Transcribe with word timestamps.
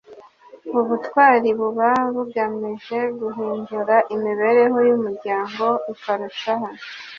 ubutwari 0.79 1.49
buba 1.59 1.89
bugamije 2.13 2.99
guhindura 3.19 3.95
imibereho 4.15 4.77
y'umuryango 4.87 5.65
ikarushaho 5.93 6.67